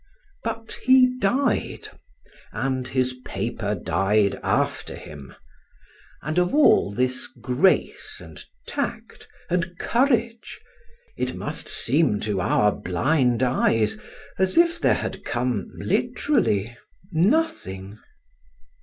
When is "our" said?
12.41-12.71